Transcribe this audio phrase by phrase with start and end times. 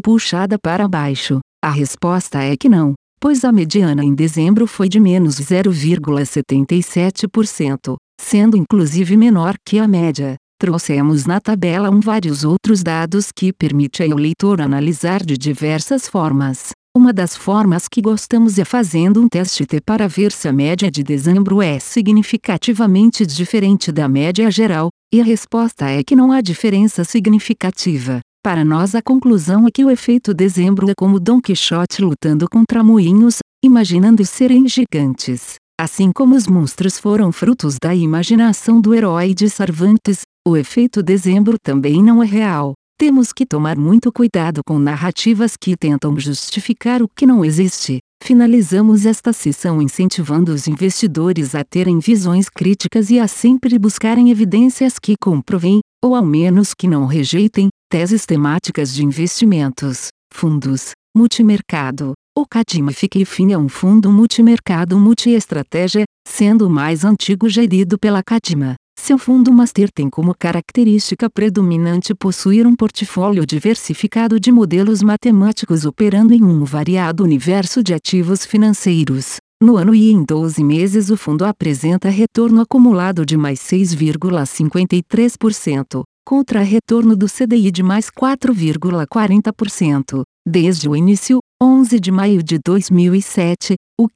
[0.00, 1.38] puxada para baixo.
[1.64, 8.56] A resposta é que não, pois a mediana em dezembro foi de menos 0,77%, sendo
[8.56, 10.34] inclusive menor que a média.
[10.60, 16.70] Trouxemos na tabela um vários outros dados que permite ao leitor analisar de diversas formas.
[16.96, 20.90] Uma das formas que gostamos é fazendo um teste T para ver se a média
[20.90, 26.40] de dezembro é significativamente diferente da média geral, e a resposta é que não há
[26.40, 28.18] diferença significativa.
[28.42, 32.82] Para nós a conclusão é que o efeito dezembro é como Dom Quixote lutando contra
[32.82, 35.54] moinhos, imaginando serem gigantes.
[35.80, 41.54] Assim como os monstros foram frutos da imaginação do herói de Cervantes, o efeito dezembro
[41.62, 42.72] também não é real.
[43.00, 47.96] Temos que tomar muito cuidado com narrativas que tentam justificar o que não existe.
[48.22, 54.98] Finalizamos esta sessão incentivando os investidores a terem visões críticas e a sempre buscarem evidências
[54.98, 62.12] que comprovem, ou ao menos que não rejeitem, teses temáticas de investimentos, fundos, multimercado.
[62.36, 62.92] O CADIMA
[63.24, 68.74] Fim é um fundo multimercado multiestratégia, sendo o mais antigo gerido pela CADIMA.
[69.02, 76.34] Seu fundo master tem como característica predominante possuir um portfólio diversificado de modelos matemáticos operando
[76.34, 79.36] em um variado universo de ativos financeiros.
[79.60, 86.60] No ano e em 12 meses, o fundo apresenta retorno acumulado de mais 6,53%, contra
[86.60, 90.22] retorno do CDI de mais 4,40%.
[90.46, 94.06] Desde o início, 11 de maio de 2007, o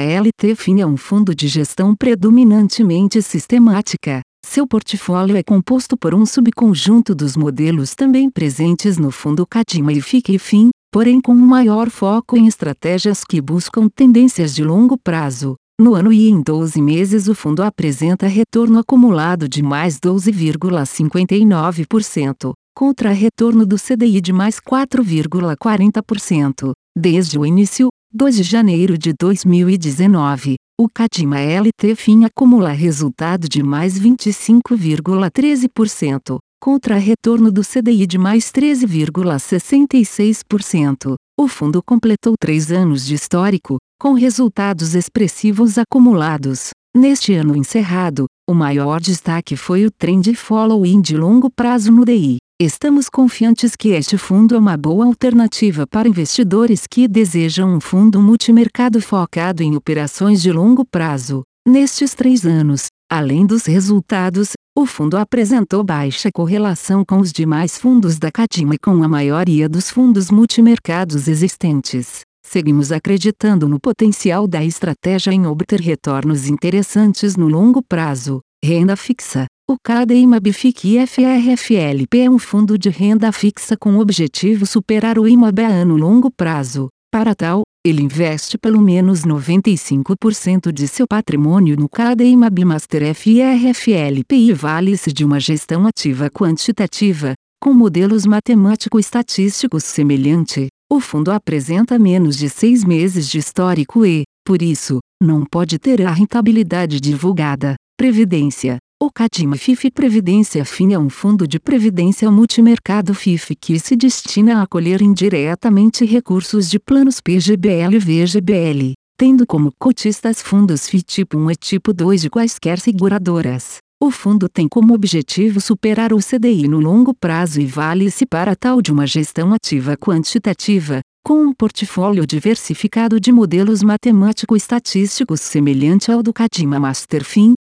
[0.58, 4.20] Fin é um fundo de gestão predominantemente sistemática.
[4.46, 10.02] Seu portfólio é composto por um subconjunto dos modelos também presentes no fundo Cadima e
[10.02, 15.56] FIC-FIN, porém com um maior foco em estratégias que buscam tendências de longo prazo.
[15.80, 23.12] No ano e em 12 meses, o fundo apresenta retorno acumulado de mais 12,59%, contra
[23.12, 26.72] retorno do CDI de mais 4,40%.
[26.98, 33.62] Desde o início, 2 de janeiro de 2019, o CADIMA LT FIM acumula resultado de
[33.62, 41.14] mais 25,13%, contra retorno do CDI de mais 13,66%.
[41.40, 46.72] O fundo completou três anos de histórico, com resultados expressivos acumulados.
[46.98, 52.04] Neste ano encerrado, o maior destaque foi o Trend de following de longo prazo no
[52.04, 57.80] DI, Estamos confiantes que este fundo é uma boa alternativa para investidores que desejam um
[57.80, 61.44] fundo multimercado focado em operações de longo prazo.
[61.66, 68.20] Nestes três anos, além dos resultados, o fundo apresentou baixa correlação com os demais fundos
[68.20, 72.24] da Cadima e com a maioria dos fundos multimercados existentes.
[72.46, 78.42] Seguimos acreditando no potencial da estratégia em obter retornos interessantes no longo prazo.
[78.62, 85.20] Renda fixa o CAD-IMAB-FIC IFRFLP é um fundo de renda fixa com o objetivo superar
[85.20, 86.88] o IMAB a longo prazo.
[87.14, 92.20] Para tal, ele investe pelo menos 95% de seu patrimônio no cad
[92.66, 100.66] Master FIRFLP e vale-se de uma gestão ativa quantitativa, com modelos matemático-estatísticos semelhante.
[100.92, 106.02] O fundo apresenta menos de seis meses de histórico e, por isso, não pode ter
[106.08, 107.76] a rentabilidade divulgada.
[107.96, 113.96] Previdência o CADIM FIF Previdência FIN é um fundo de previdência multimercado FIF que se
[113.96, 121.02] destina a acolher indiretamente recursos de planos PGBL e VGBL, tendo como cotistas fundos FI
[121.02, 123.78] tipo 1 e tipo 2 de quaisquer seguradoras.
[124.04, 128.82] O fundo tem como objetivo superar o CDI no longo prazo e vale-se para tal
[128.82, 136.34] de uma gestão ativa quantitativa, com um portfólio diversificado de modelos matemático-estatísticos semelhante ao do
[136.34, 136.82] CADIMA